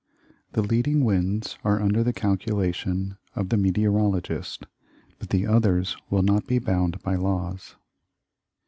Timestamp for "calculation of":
2.11-3.49